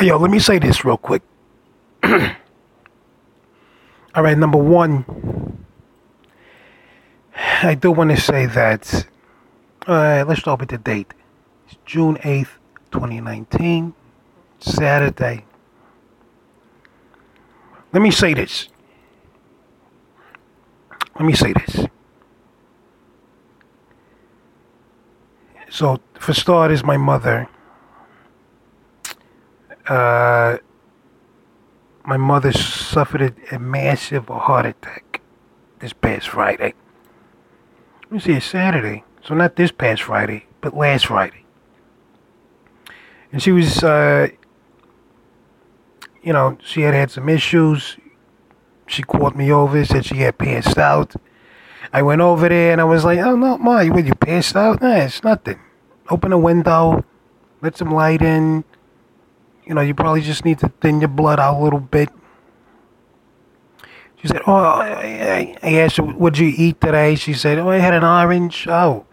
[0.00, 1.22] Yo, let me say this real quick.
[2.04, 2.22] All
[4.14, 5.64] right, number one,
[7.34, 9.08] I do want to say that.
[9.88, 11.12] Uh, let's start with the date.
[11.66, 12.50] It's June 8th,
[12.92, 13.92] 2019,
[14.60, 15.44] Saturday.
[17.92, 18.68] Let me say this.
[21.16, 21.86] Let me say this.
[25.70, 27.48] So, for starters, my mother.
[29.88, 30.58] Uh,
[32.04, 35.20] my mother suffered a, massive heart attack
[35.80, 36.74] this past Friday.
[38.02, 39.04] Let me see, it's Saturday.
[39.22, 41.44] So, not this past Friday, but last Friday.
[43.32, 44.28] And she was, uh,
[46.22, 47.96] you know, she had had some issues.
[48.86, 51.14] She called me over, said she had passed out.
[51.92, 54.82] I went over there and I was like, oh, no, Ma, you, you passed out?
[54.82, 55.60] Nah, it's nothing.
[56.10, 57.04] Open a window,
[57.62, 58.64] let some light in.
[59.68, 62.08] You know, you probably just need to thin your blood out a little bit.
[64.16, 67.14] She said, oh, I, asked her, what'd you eat today?
[67.16, 68.66] She said, oh, I had an orange.
[68.66, 69.04] Oh,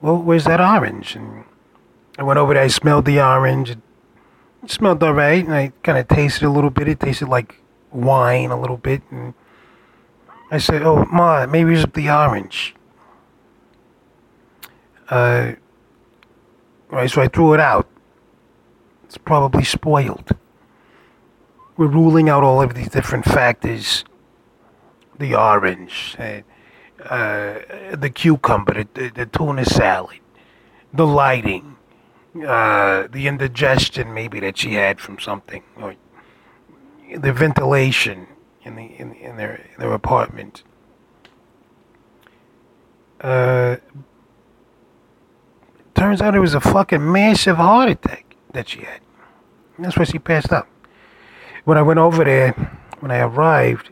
[0.00, 1.14] well, where's that orange?
[1.14, 1.44] And
[2.18, 3.70] I went over there, I smelled the orange.
[3.70, 3.78] It
[4.66, 6.88] smelled all right, and I kind of tasted a little bit.
[6.88, 7.62] It tasted like
[7.92, 9.02] wine a little bit.
[9.12, 9.32] And
[10.50, 12.74] I said, oh, Ma, maybe it's the orange.
[15.08, 15.52] Uh,
[16.90, 17.88] right, so I threw it out.
[19.08, 20.36] It's probably spoiled.
[21.78, 24.04] We're ruling out all of these different factors
[25.18, 26.42] the orange, uh,
[27.02, 30.20] uh, the cucumber, the, the, tuna salad,
[30.92, 31.76] the lighting,
[32.46, 35.96] uh, the indigestion maybe that she had from something, or
[37.16, 38.28] the ventilation
[38.62, 40.62] in the in, in their in their apartment.
[43.22, 43.76] Uh,
[45.94, 49.00] turns out it was a fucking massive heart attack that she had.
[49.78, 50.68] That's why she passed out.
[51.64, 52.52] When I went over there,
[53.00, 53.90] when I arrived,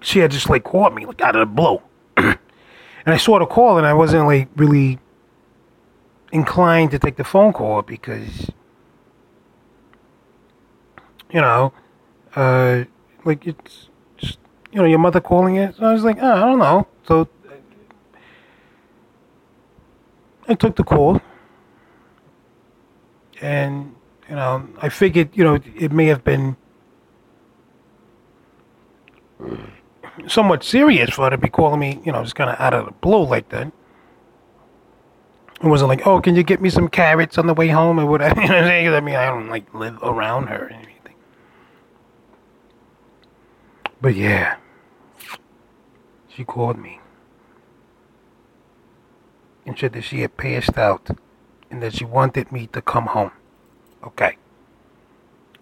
[0.00, 1.80] she had just like caught me like out of the blue.
[2.16, 2.36] and
[3.06, 4.98] I saw the call and I wasn't like really
[6.32, 8.50] inclined to take the phone call because
[11.32, 11.72] you know,
[12.36, 12.84] uh,
[13.24, 14.38] like it's just
[14.70, 15.76] you know your mother calling it.
[15.76, 16.86] So I was like, oh, I don't know.
[17.06, 17.28] So
[20.48, 21.20] I took the call,
[23.42, 23.94] and
[24.28, 26.56] you know, I figured you know it may have been
[30.26, 32.86] somewhat serious for her to be calling me, you know, just kind of out of
[32.86, 33.72] the blue like that.
[35.62, 38.06] It wasn't like, oh, can you get me some carrots on the way home or
[38.06, 38.40] whatever.
[38.42, 38.94] You know what?
[38.96, 41.14] I mean, I don't like live around her or anything.
[44.00, 44.56] But yeah,
[46.28, 47.00] she called me
[49.64, 51.10] and said that she had passed out
[51.72, 53.32] and that she wanted me to come home.
[54.04, 54.36] Okay.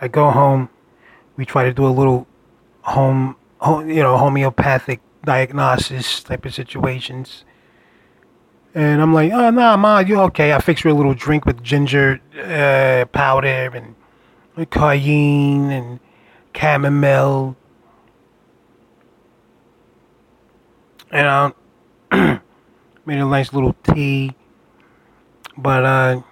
[0.00, 0.68] I go home.
[1.36, 2.26] We try to do a little
[2.82, 7.44] home, you know, homeopathic diagnosis type of situations.
[8.74, 10.52] And I'm like, oh, nah, ma, you're okay.
[10.52, 13.94] I fix her a little drink with ginger uh, powder and
[14.70, 16.00] cayenne and
[16.54, 17.56] chamomile.
[21.12, 21.54] You know,
[22.10, 24.34] made a nice little tea.
[25.60, 26.22] But, uh,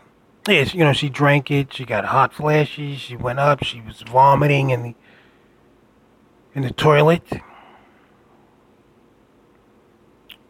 [0.49, 1.75] yeah, you know, she drank it.
[1.75, 2.99] She got hot flashes.
[2.99, 3.63] She went up.
[3.63, 4.95] She was vomiting in the
[6.55, 7.23] in the toilet,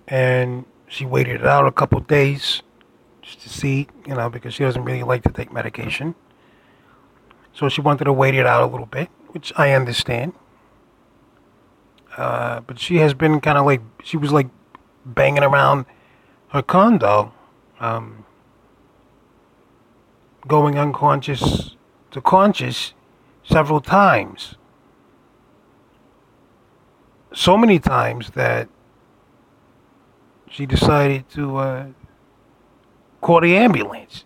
[0.07, 2.63] and she waited it out a couple days
[3.21, 6.15] just to see, you know, because she doesn't really like to take medication.
[7.53, 10.33] So she wanted to wait it out a little bit, which I understand.
[12.17, 14.49] Uh, but she has been kind of like she was like
[15.05, 15.87] banging around
[16.49, 17.33] her condo.
[17.81, 18.25] Um,
[20.47, 21.77] going unconscious
[22.11, 22.95] to conscious
[23.43, 24.55] several times.
[27.35, 28.69] So many times that
[30.51, 31.87] she decided to uh,
[33.21, 34.25] call the ambulance.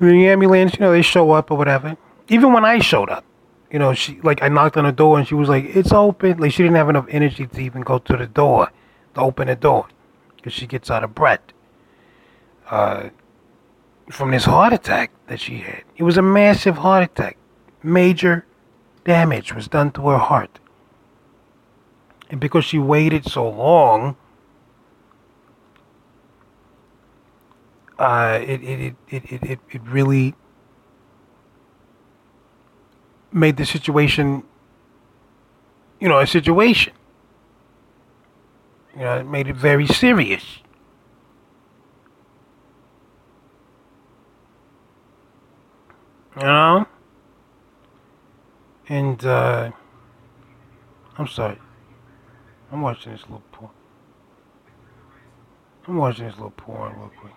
[0.00, 1.96] The ambulance, you know, they show up or whatever.
[2.28, 3.24] Even when I showed up,
[3.70, 6.38] you know, she like I knocked on the door and she was like, "It's open."
[6.38, 8.70] Like she didn't have enough energy to even go to the door,
[9.14, 9.88] to open the door,
[10.36, 11.40] because she gets out of breath
[12.70, 13.10] uh,
[14.10, 15.84] from this heart attack that she had.
[15.96, 17.36] It was a massive heart attack.
[17.82, 18.46] Major
[19.04, 20.58] damage was done to her heart.
[22.30, 24.16] And because she waited so long,
[27.98, 30.34] uh, it, it, it, it, it, it really
[33.32, 34.42] made the situation,
[36.00, 36.92] you know, a situation.
[38.94, 40.58] You know, it made it very serious.
[46.38, 46.86] You know?
[48.88, 49.70] And, uh,
[51.16, 51.58] I'm sorry.
[52.70, 53.70] I'm watching this little porn.
[55.86, 57.32] I'm watching this little porn real quick.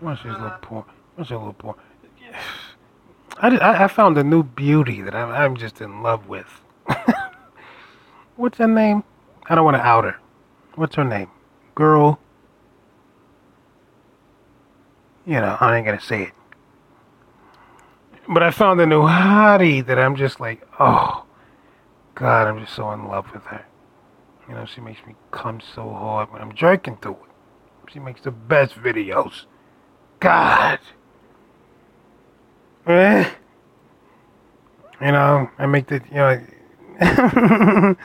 [0.00, 0.84] Watch this little porn.
[1.16, 1.76] Watch this little porn.
[3.38, 6.46] I, I, found a new beauty that I'm, I'm just in love with.
[8.36, 9.02] What's her name?
[9.46, 10.16] I don't want to out her.
[10.74, 11.28] What's her name?
[11.74, 12.18] Girl.
[15.30, 16.32] You know, I ain't gonna say it.
[18.28, 21.24] But I found a new hottie that I'm just like, oh,
[22.16, 23.64] God, I'm just so in love with her.
[24.48, 27.92] You know, she makes me come so hard when I'm jerking to it.
[27.92, 29.44] She makes the best videos.
[30.18, 30.80] God.
[32.88, 33.30] Eh?
[35.00, 36.44] You know, I make the, you know,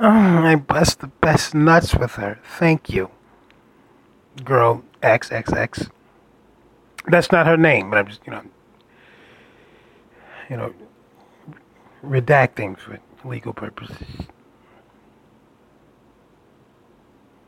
[0.00, 2.40] I bust the best nuts with her.
[2.58, 3.10] Thank you.
[4.42, 5.90] Girl XXX.
[7.06, 8.42] That's not her name, but I'm just, you know,
[10.48, 10.74] you know,
[12.04, 13.96] redacting for legal purposes.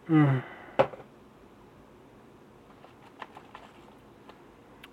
[0.08, 0.42] Mm.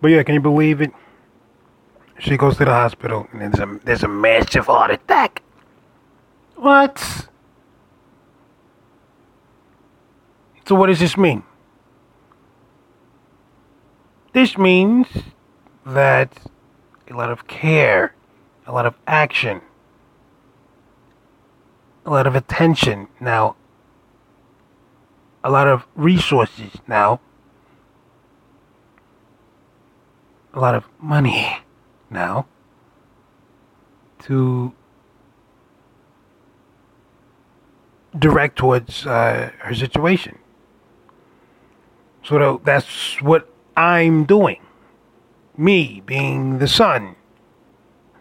[0.02, 0.92] But yeah, can you believe it?
[2.20, 5.42] She goes to the hospital and there's a there's a massive heart attack.
[6.56, 7.28] What?
[10.66, 11.44] So what does this mean?
[14.34, 15.08] This means
[15.86, 16.38] that
[17.10, 18.16] a lot of care,
[18.68, 19.62] a lot of action,
[22.06, 23.56] a lot of attention now,
[25.44, 27.20] a lot of resources now
[30.54, 31.58] a lot of money
[32.10, 32.46] now
[34.20, 34.72] to
[38.18, 40.38] direct towards uh, her situation.
[42.24, 44.62] So that's what I'm doing.
[45.58, 47.16] Me being the son.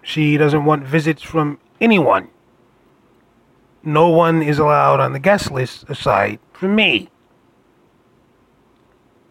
[0.02, 2.28] She doesn't want visits from anyone.
[3.82, 7.08] No one is allowed on the guest list aside from me.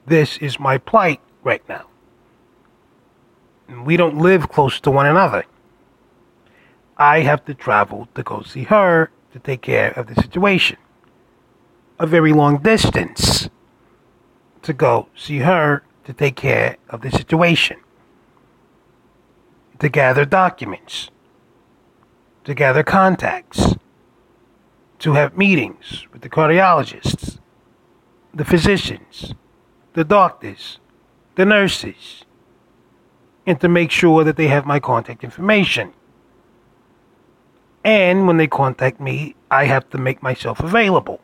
[0.05, 1.85] This is my plight right now
[3.79, 5.45] we don't live close to one another.
[6.97, 10.77] I have to travel to go see her to take care of the situation.
[11.99, 13.49] A very long distance
[14.61, 17.77] to go see her to take care of the situation.
[19.79, 21.09] To gather documents.
[22.45, 23.75] To gather contacts.
[24.99, 27.39] To have meetings with the cardiologists,
[28.33, 29.33] the physicians,
[29.93, 30.79] the doctors,
[31.35, 32.25] the nurses
[33.45, 35.93] and to make sure that they have my contact information.
[37.83, 41.19] And when they contact me, I have to make myself available.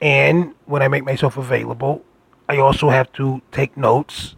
[0.00, 2.04] And when I make myself available,
[2.48, 4.36] I also have to take notes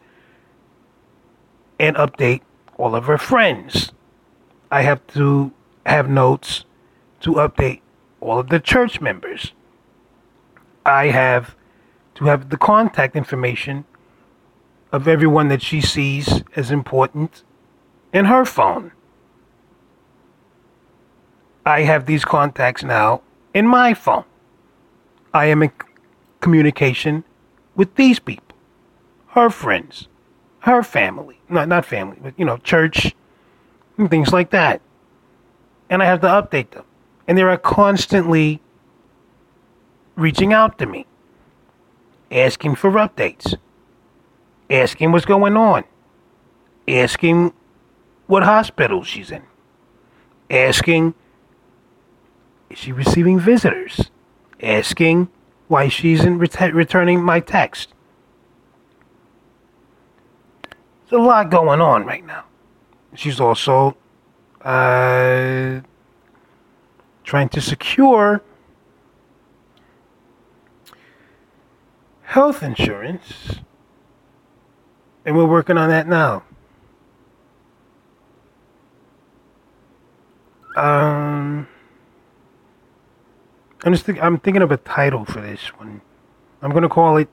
[1.79, 2.43] and update
[2.77, 3.93] all of her friends.
[4.71, 5.53] I have to
[5.87, 6.65] have notes
[7.21, 7.81] to update
[8.21, 9.53] all of the church members.
[10.87, 11.56] I have
[12.17, 13.85] to have the contact information
[14.93, 17.43] of everyone that she sees as important
[18.12, 18.93] in her phone.
[21.67, 24.25] I have these contacts now in my phone.
[25.32, 25.73] I am in
[26.41, 27.25] communication
[27.75, 28.57] with these people,
[29.29, 30.09] her friends,
[30.61, 33.15] her family, not not family, but you know, church
[33.99, 34.81] and things like that.
[35.91, 36.85] And I have to update them.
[37.27, 38.61] And they are constantly
[40.17, 41.07] reaching out to me,
[42.31, 43.57] asking for updates
[44.71, 45.85] asking what's going on,
[46.89, 47.53] asking
[48.27, 49.43] what hospital she's in,
[50.51, 51.15] asking
[52.71, 54.11] is she receiving visitors,
[54.63, 55.29] asking
[55.69, 57.93] why she isn't ret- returning my text.
[60.63, 62.44] There's a lot going on right now.
[63.15, 63.97] She's also
[64.63, 65.81] uh,
[67.23, 68.43] trying to secure
[72.23, 73.61] health insurance
[75.25, 76.43] and we're working on that now.
[80.77, 81.69] Um,
[83.84, 86.00] I'm just think, I'm thinking of a title for this one.
[86.62, 87.29] I'm gonna call it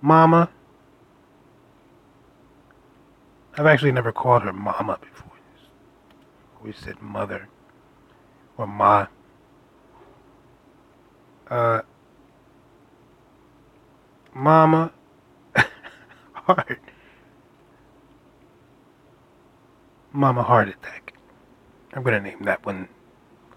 [0.00, 0.48] Mama.
[3.58, 5.30] I've actually never called her Mama before.
[6.58, 7.48] Always said Mother
[8.56, 9.06] or Ma.
[11.50, 11.82] Uh,
[14.32, 14.90] Mama.
[16.32, 16.80] Heart.
[20.14, 21.12] Mama Heart Attack.
[21.92, 22.88] I'm to name that one.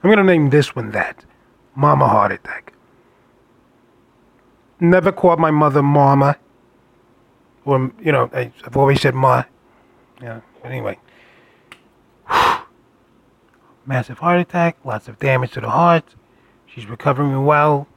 [0.03, 1.23] I'm to name this one that.
[1.77, 2.73] Mama Heart Attack.
[4.79, 6.35] never called my mother mama.
[7.65, 9.43] Or, you know, I, I've always said ma.
[10.19, 10.97] Yeah, but anyway.
[13.85, 16.15] Massive heart attack, lots of damage to the heart.
[16.65, 17.87] She's recovering well.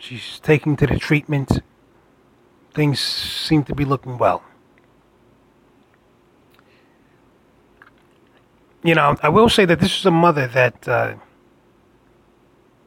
[0.00, 1.60] She's taking to the treatment.
[2.72, 4.42] Things seem to be looking well.
[8.84, 11.14] You know, I will say that this is a mother that, uh,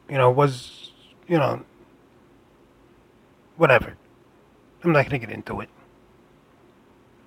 [0.08, 0.92] you know, was,
[1.28, 1.66] you know,
[3.58, 3.98] whatever.
[4.84, 5.70] I'm not going to get into it.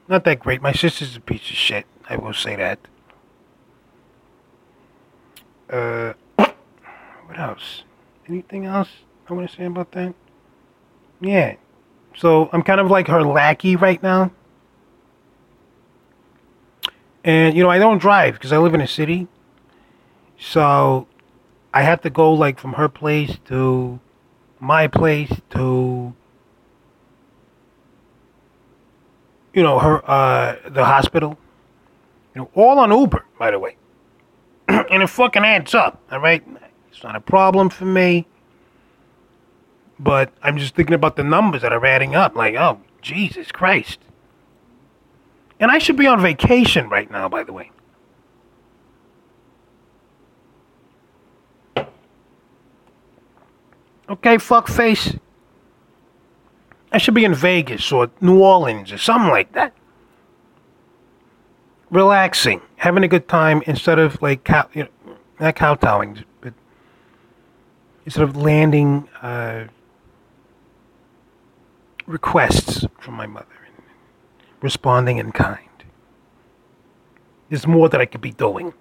[0.06, 0.62] Not that great.
[0.62, 1.84] My sister's a piece of shit.
[2.08, 2.78] I will say that.
[5.68, 6.12] Uh,
[7.26, 7.82] what else?
[8.28, 8.88] Anything else
[9.28, 10.14] I want to say about that?
[11.20, 11.56] Yeah.
[12.16, 14.30] So I'm kind of like her lackey right now.
[17.22, 19.28] And, you know, I don't drive because I live in a city.
[20.38, 21.06] So
[21.72, 24.00] I have to go like from her place to
[24.58, 26.14] my place to
[29.54, 31.38] you know her uh the hospital.
[32.34, 33.76] You know all on uber by the way.
[34.68, 36.42] And it fucking adds up all right?
[36.90, 38.26] It's not a problem for me.
[39.98, 42.34] But i'm just thinking about the numbers that are adding up.
[42.34, 43.98] Like oh jesus christ
[45.60, 47.70] and i should be on vacation right now by the way
[54.10, 55.20] Okay, fuckface.
[56.90, 59.72] I should be in Vegas or New Orleans or something like that.
[61.90, 66.54] Relaxing, having a good time instead of like cow, you know, not kowtowing, but
[68.04, 69.66] instead of landing uh,
[72.06, 73.46] requests from my mother
[74.60, 75.68] responding in kind.
[77.48, 78.74] There's more that I could be doing.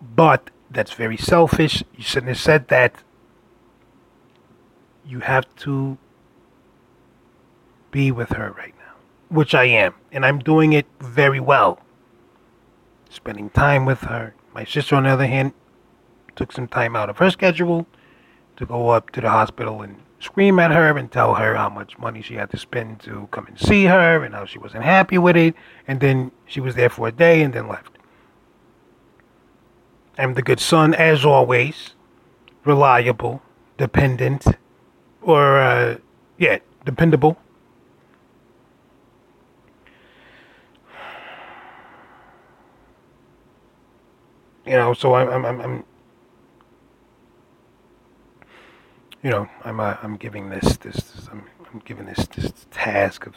[0.00, 1.82] But that's very selfish.
[1.96, 3.02] You shouldn't have said that
[5.04, 5.98] you have to
[7.90, 8.94] be with her right now,
[9.28, 11.80] which I am, and I'm doing it very well.
[13.08, 14.34] Spending time with her.
[14.54, 15.52] My sister, on the other hand,
[16.36, 17.86] took some time out of her schedule
[18.56, 21.98] to go up to the hospital and scream at her and tell her how much
[21.98, 25.18] money she had to spend to come and see her and how she wasn't happy
[25.18, 25.54] with it.
[25.86, 27.92] And then she was there for a day and then left.
[30.18, 31.94] I'm the good son, as always,
[32.64, 33.40] reliable,
[33.76, 34.44] dependent,
[35.22, 35.98] or uh,
[36.38, 37.36] yeah, dependable.
[44.66, 45.84] You know, so I'm, I'm, I'm,
[49.22, 53.34] you know, I'm, uh, I'm giving this, this, this I'm, I'm this, this task of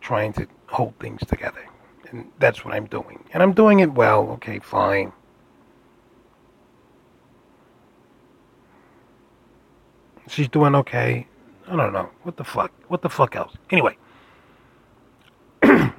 [0.00, 1.64] trying to hold things together,
[2.10, 4.30] and that's what I'm doing, and I'm doing it well.
[4.32, 5.12] Okay, fine.
[10.28, 11.26] She's doing okay.
[11.68, 12.10] I don't know.
[12.22, 12.72] What the fuck?
[12.88, 13.54] What the fuck else?
[13.70, 13.96] Anyway.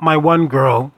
[0.00, 0.92] my one girl.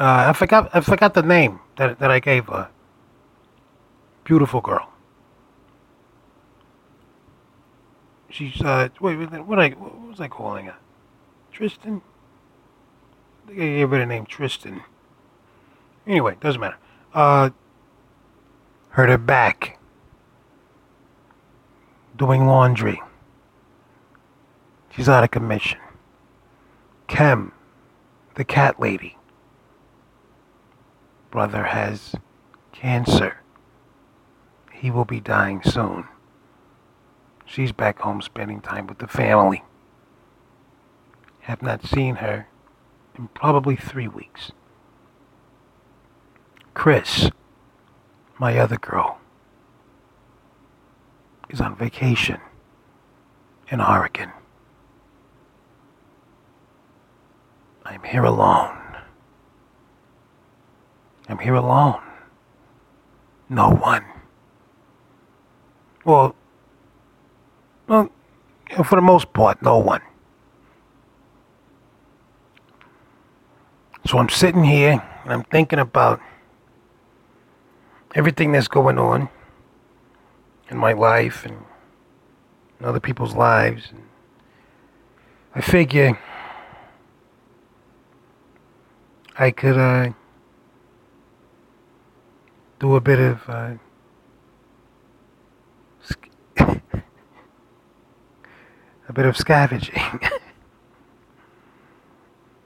[0.00, 0.70] Uh, I forgot.
[0.72, 2.70] I forgot the name that that I gave her.
[4.24, 4.90] Beautiful girl.
[8.30, 8.88] She's uh.
[8.98, 9.16] Wait.
[9.16, 10.76] What I what was I calling her?
[11.52, 12.00] Tristan.
[13.44, 14.82] I think I gave her the name Tristan.
[16.06, 16.78] Anyway, doesn't matter.
[17.12, 17.50] Uh,
[18.90, 19.78] her back
[22.16, 23.02] doing laundry.
[24.90, 25.78] She's out of commission.
[27.06, 27.52] Kem,
[28.36, 29.16] the cat lady.
[31.30, 32.14] Brother has
[32.72, 33.36] cancer.
[34.72, 36.08] He will be dying soon.
[37.44, 39.62] She's back home spending time with the family.
[41.40, 42.48] Have not seen her
[43.16, 44.52] in probably three weeks.
[46.74, 47.30] Chris,
[48.38, 49.18] my other girl,
[51.48, 52.40] is on vacation
[53.68, 54.30] in Oregon.
[57.84, 58.79] I'm here alone.
[61.30, 62.02] I'm here alone.
[63.48, 64.04] No one.
[66.04, 66.34] Well,
[67.86, 68.10] well,
[68.84, 70.02] for the most part, no one.
[74.06, 76.20] So I'm sitting here and I'm thinking about
[78.16, 79.28] everything that's going on
[80.68, 81.64] in my life and
[82.80, 83.90] in other people's lives.
[83.92, 84.02] And
[85.54, 86.18] I figure
[89.38, 90.10] I could uh,
[92.80, 93.74] do a bit of uh,
[99.08, 99.94] a bit of scavenging.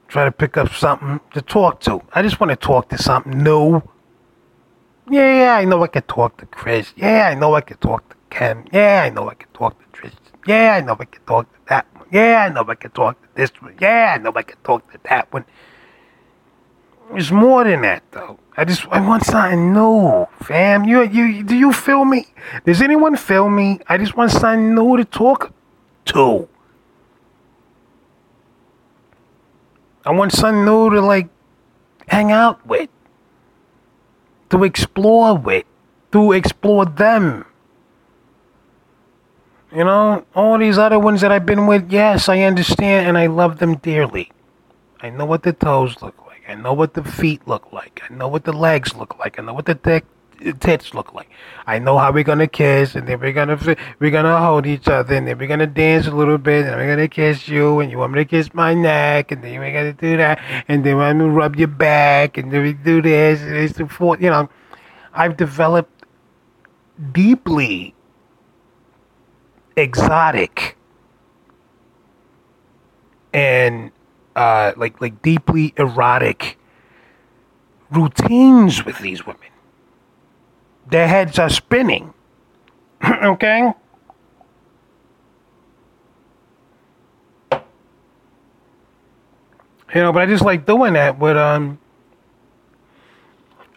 [0.07, 2.01] try to pick up something to talk to.
[2.13, 3.81] I just want to talk to something new.
[5.11, 6.93] Yeah, yeah, I know I can talk to Chris.
[6.95, 8.65] Yeah, I know I can talk to Ken.
[8.71, 10.21] Yeah, I know I can talk to Tristan.
[10.47, 12.07] Yeah, I know I can talk to that one.
[12.11, 13.75] Yeah, I know I can talk to this one.
[13.81, 15.43] Yeah, I know I can talk to that one.
[17.13, 18.39] It's more than that, though.
[18.57, 20.85] I just I want something new, fam.
[20.85, 22.27] You you do you feel me?
[22.65, 23.79] Does anyone feel me?
[23.87, 25.53] I just want something new to talk
[26.05, 26.47] to.
[30.05, 31.29] I want something new to like
[32.07, 32.89] hang out with,
[34.49, 35.65] to explore with,
[36.11, 37.45] to explore them.
[39.75, 43.25] You know, all these other ones that I've been with, yes, I understand and I
[43.27, 44.31] love them dearly.
[45.01, 46.24] I know what the toes look like.
[46.47, 48.01] I know what the feet look like.
[48.09, 49.39] I know what the legs look like.
[49.39, 50.05] I know what the dick,
[50.59, 51.29] tits look like.
[51.65, 53.57] I know how we're gonna kiss, and then we're gonna
[53.99, 56.87] we're gonna hold each other, and then we're gonna dance a little bit, and we're
[56.87, 59.93] gonna kiss you, and you want me to kiss my neck, and then we're gonna
[59.93, 63.55] do that, and then I'm gonna rub your back, and then we do this, and
[63.55, 64.21] it's the fourth.
[64.21, 64.49] You know,
[65.13, 66.05] I've developed
[67.11, 67.93] deeply
[69.77, 70.77] exotic
[73.33, 73.91] and
[74.35, 76.57] uh, like like deeply erotic
[77.91, 79.41] routines with these women.
[80.87, 82.13] Their heads are spinning.
[83.03, 83.73] okay?
[89.93, 91.79] You know, but I just like doing that with um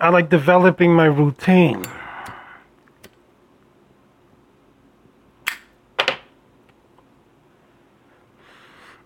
[0.01, 1.85] I like developing my routine.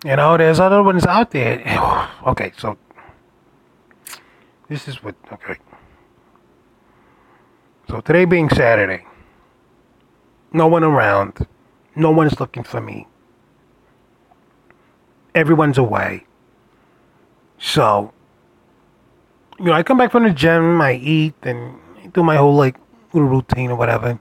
[0.03, 1.61] You know, there's other ones out there.
[2.25, 2.77] Okay, so
[4.69, 5.13] this is what.
[5.29, 5.57] Okay.
[7.89, 9.05] So today being Saturday,
[10.53, 11.45] no one around,
[11.97, 13.07] no one's looking for me.
[15.35, 16.25] Everyone's away.
[17.59, 18.13] So,
[19.59, 21.77] you know, I come back from the gym, I eat, and
[22.13, 22.77] do my whole like
[23.11, 24.17] little routine or whatever.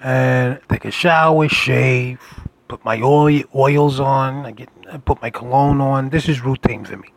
[0.00, 2.20] And take a shower, shave,
[2.68, 4.46] put my oil, oils on.
[4.46, 6.10] I get I put my cologne on.
[6.10, 7.08] This is routine for me.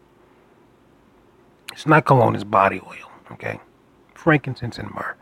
[1.74, 3.12] It's not cologne, it's body oil.
[3.32, 3.60] Okay,
[4.14, 5.16] frankincense and myrrh.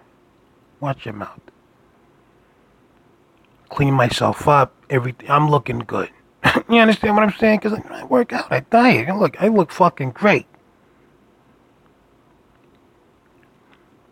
[0.80, 1.42] Watch your mouth.
[3.70, 4.74] Clean myself up.
[4.90, 5.30] Everything.
[5.30, 6.10] I'm looking good.
[6.70, 7.60] you understand what I'm saying?
[7.60, 9.16] Because I work out, I diet.
[9.16, 10.48] Look, I look fucking great.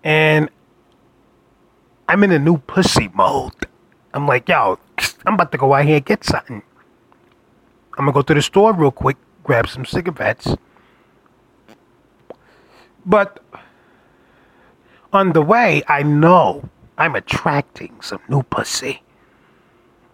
[0.03, 0.49] And
[2.07, 3.67] I'm in a new pussy mode.
[4.17, 4.79] I'm like, yo,
[5.27, 6.63] I'm about to go out here and get something.
[7.97, 10.55] I'm gonna go to the store real quick, grab some cigarettes.
[13.05, 13.43] But
[15.13, 19.03] on the way, I know I'm attracting some new pussy.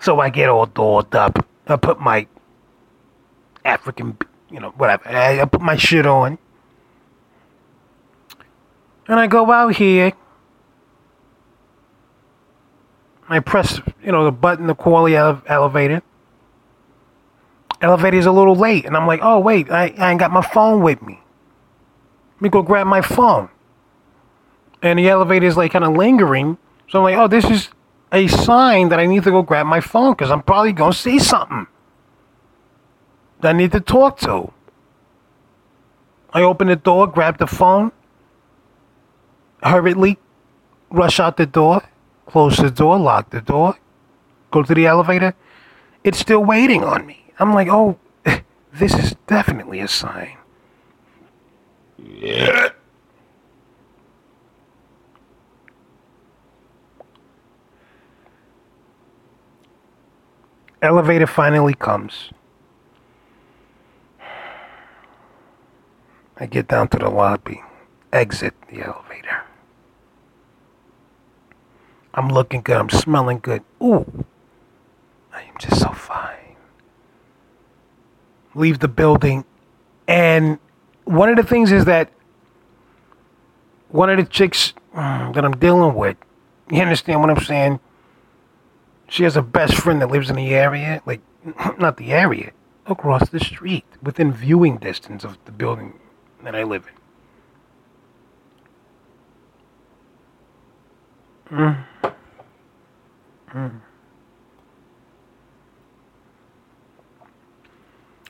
[0.02, 1.48] So I get all dolled up.
[1.68, 2.28] I put my
[3.64, 4.18] African,
[4.52, 5.08] you know, whatever.
[5.08, 6.38] I put my shit on.
[9.08, 10.12] And I go out here
[13.34, 16.02] I press, you know, the button to the ele- elevator.
[17.82, 20.82] Elevator's a little late, and I'm like, oh wait, I, I ain't got my phone
[20.82, 21.20] with me.
[22.36, 23.50] Let me go grab my phone.
[24.82, 26.58] And the elevator's like kind of lingering,
[26.90, 27.70] so I'm like, oh, this is
[28.12, 31.20] a sign that I need to go grab my phone because I'm probably gonna see
[31.20, 31.68] something
[33.42, 34.54] that I need to talk to.
[36.32, 37.92] I open the door, grab the phone,
[39.62, 40.20] hurriedly
[40.90, 41.82] rush out the door
[42.34, 43.78] close the door, lock the door,
[44.50, 45.36] go to the elevator.
[46.04, 47.32] It's still waiting on me.
[47.38, 48.00] I'm like, oh,
[48.74, 50.36] this is definitely a sign.
[52.00, 52.70] Yeah.
[60.82, 62.32] Elevator finally comes.
[66.38, 67.62] I get down to the lobby,
[68.12, 69.43] exit the elevator.
[72.14, 72.78] I'm looking good.
[72.78, 73.64] I'm smelling good.
[73.82, 74.26] Ooh,
[75.34, 76.56] I am just so fine.
[78.56, 79.46] Leave the building.
[80.08, 80.60] And
[81.06, 82.10] one of the things is that
[83.90, 86.18] one of the chicks mm, that I'm dealing with,
[86.70, 87.80] you understand what I'm saying?
[89.10, 91.22] She has a best friend that lives in the area, like,
[91.80, 92.52] not the area,
[92.86, 96.00] across the street, within viewing distance of the building
[96.44, 97.03] that I live in.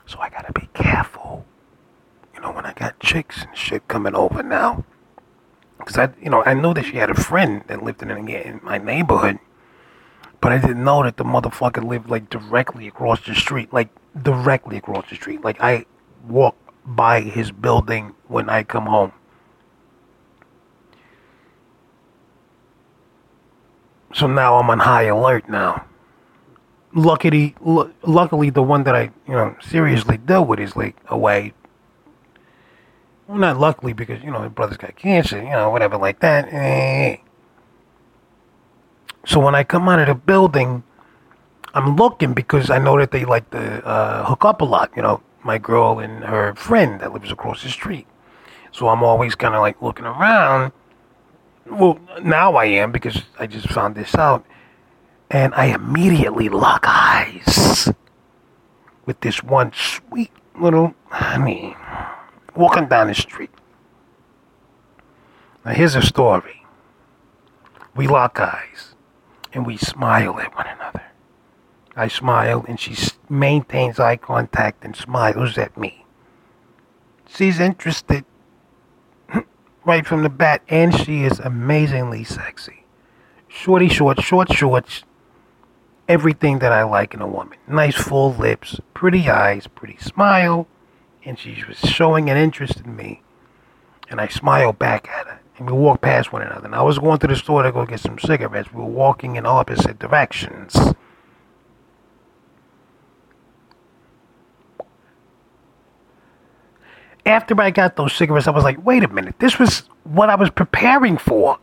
[0.06, 1.44] So I gotta be careful.
[2.34, 4.84] You know, when I got chicks and shit coming over now.
[5.78, 8.60] Because I, you know, I knew that she had a friend that lived in, in
[8.62, 9.38] my neighborhood.
[10.40, 13.72] But I didn't know that the motherfucker lived like directly across the street.
[13.72, 13.88] Like
[14.20, 15.42] directly across the street.
[15.42, 15.86] Like I
[16.28, 19.12] walk by his building when I come home.
[24.14, 25.84] So now I'm on high alert now.
[26.94, 31.52] Luckily, l- luckily, the one that I, you know, seriously dealt with is like away.
[33.26, 36.46] Well, not luckily because you know his brother's got cancer, you know, whatever like that.
[36.52, 37.16] Eh.
[39.26, 40.84] So when I come out of the building,
[41.72, 44.92] I'm looking because I know that they like to uh, hook up a lot.
[44.94, 48.06] You know, my girl and her friend that lives across the street.
[48.70, 50.72] So I'm always kind of like looking around
[51.66, 54.44] well, now I am because I just found this out.
[55.30, 57.88] And I immediately lock eyes
[59.06, 61.76] with this one sweet little honey
[62.54, 63.50] walking down the street.
[65.64, 66.64] Now, here's a story.
[67.96, 68.94] We lock eyes
[69.52, 71.02] and we smile at one another.
[71.96, 72.96] I smile and she
[73.28, 76.04] maintains eye contact and smiles at me.
[77.26, 78.24] She's interested
[79.84, 82.84] right from the bat, and she is amazingly sexy.
[83.48, 85.04] Shorty short, short shorts,
[86.08, 87.58] everything that I like in a woman.
[87.66, 90.66] Nice full lips, pretty eyes, pretty smile,
[91.24, 93.22] and she was showing an interest in me.
[94.10, 96.66] And I smiled back at her, and we walked past one another.
[96.66, 98.72] And I was going to the store to go get some cigarettes.
[98.72, 100.76] We were walking in opposite directions.
[107.26, 110.34] After I got those cigarettes, I was like, wait a minute, this was what I
[110.34, 111.58] was preparing for.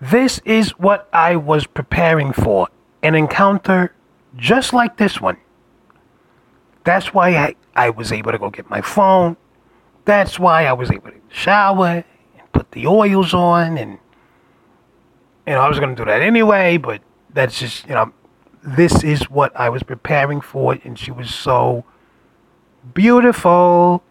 [0.00, 2.68] This is what I was preparing for
[3.02, 3.94] an encounter
[4.36, 5.38] just like this one.
[6.84, 9.36] That's why I, I was able to go get my phone.
[10.04, 12.04] That's why I was able to shower
[12.38, 13.78] and put the oils on.
[13.78, 13.98] And,
[15.46, 17.00] you know, I was going to do that anyway, but
[17.32, 18.12] that's just, you know,
[18.62, 20.78] this is what I was preparing for.
[20.84, 21.84] And she was so
[22.94, 24.02] beautiful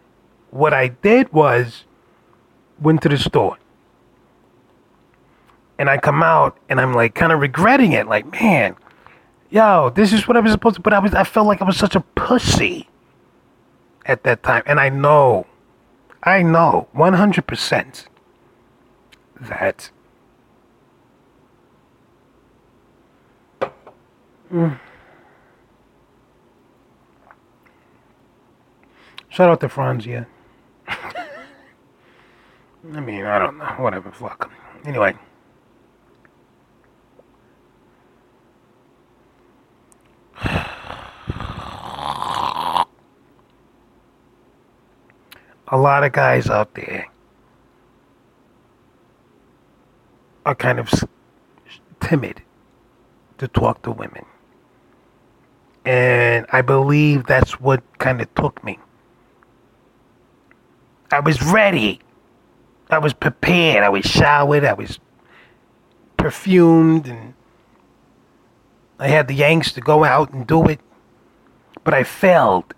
[0.55, 1.83] what I did was
[2.79, 3.57] went to the store.
[5.77, 8.07] And I come out and I'm like kind of regretting it.
[8.07, 8.77] Like, man,
[9.49, 11.65] yo, this is what I was supposed to but I was I felt like I
[11.65, 12.87] was such a pussy
[14.05, 14.63] at that time.
[14.65, 15.45] And I know,
[16.23, 18.07] I know 100%
[19.41, 19.91] that
[29.27, 30.27] Shout out to Franzia.
[32.93, 33.65] I mean, I don't know.
[33.77, 34.11] Whatever.
[34.11, 34.51] Fuck.
[34.85, 35.15] Anyway.
[45.67, 47.07] A lot of guys out there
[50.45, 50.93] are kind of
[51.99, 52.41] timid
[53.39, 54.25] to talk to women.
[55.85, 58.77] And I believe that's what kind of took me.
[61.11, 61.99] I was ready.
[62.89, 63.83] I was prepared.
[63.83, 64.63] I was showered.
[64.63, 64.99] I was
[66.17, 67.33] perfumed, and
[68.99, 70.79] I had the yanks to go out and do it.
[71.83, 72.73] But I failed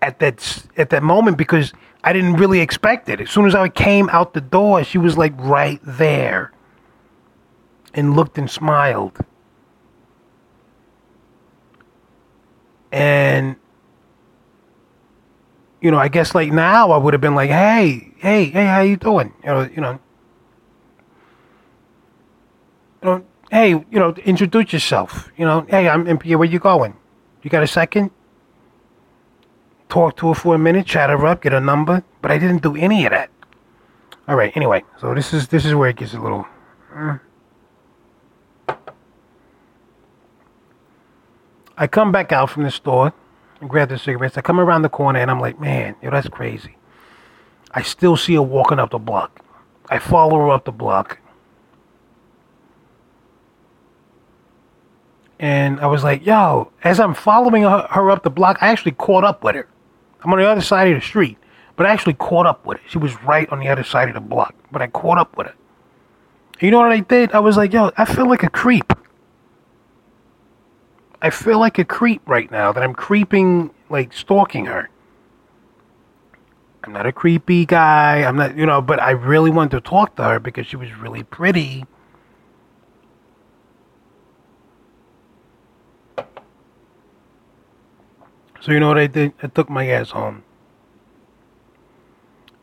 [0.00, 1.72] at that at that moment because
[2.04, 3.20] I didn't really expect it.
[3.20, 6.52] As soon as I came out the door, she was like right there,
[7.94, 9.18] and looked and smiled.
[12.90, 13.56] And
[15.80, 18.80] you know, I guess like now I would have been like, hey, hey, hey, how
[18.80, 19.32] you doing?
[19.42, 20.00] You know, you know,
[23.02, 25.30] you know, hey, you know, introduce yourself.
[25.36, 26.36] You know, hey, I'm MP.
[26.36, 26.96] Where you going?
[27.42, 28.10] You got a second?
[29.88, 32.02] Talk to her for a minute, chat her up, get a number.
[32.20, 33.30] But I didn't do any of that.
[34.26, 34.54] All right.
[34.54, 36.46] Anyway, so this is this is where it gets a little.
[36.94, 37.18] Uh,
[41.78, 43.12] I come back out from the store
[43.60, 44.36] and grab the cigarettes.
[44.36, 46.77] I come around the corner and I'm like, man, yo, that's crazy.
[47.72, 49.44] I still see her walking up the block.
[49.90, 51.18] I follow her up the block.
[55.38, 59.24] And I was like, yo, as I'm following her, up the block, I actually caught
[59.24, 59.68] up with her.
[60.22, 61.38] I'm on the other side of the street,
[61.76, 62.88] but I actually caught up with her.
[62.88, 65.46] She was right on the other side of the block, but I caught up with
[65.46, 65.54] her.
[66.60, 67.32] You know what I did?
[67.32, 68.92] I was like, yo, I feel like a creep.
[71.22, 74.90] I feel like a creep right now that I'm creeping, like stalking her.
[76.88, 78.22] I'm not a creepy guy.
[78.22, 80.90] I'm not, you know, but I really wanted to talk to her because she was
[80.94, 81.84] really pretty.
[88.62, 89.34] So you know what I did?
[89.42, 90.44] I took my ass home.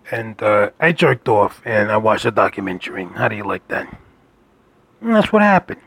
[0.09, 3.05] And uh, I jerked off and I watched a documentary.
[3.05, 3.95] How do you like that?
[5.01, 5.81] And that's what happened.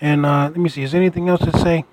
[0.00, 1.84] And uh, let me see, is there anything else to say?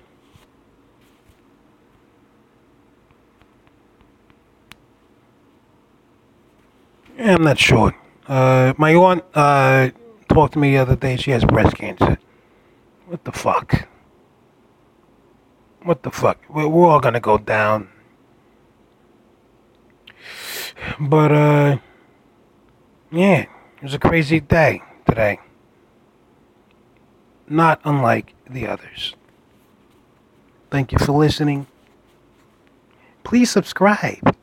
[7.03, 7.94] Yeah, I'm not sure.
[8.26, 9.90] Uh, my aunt uh,
[10.28, 11.16] talked to me the other day.
[11.16, 12.18] She has breast cancer.
[13.06, 13.88] What the fuck?
[15.82, 16.38] What the fuck?
[16.48, 17.88] We're, we're all gonna go down.
[20.98, 21.78] But, uh,
[23.12, 25.38] yeah, it was a crazy day today.
[27.48, 29.14] Not unlike the others.
[30.70, 31.66] Thank you for listening.
[33.22, 34.34] Please subscribe.